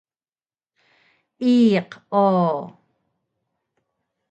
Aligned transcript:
Iq 1.53 1.91
o 2.23 2.23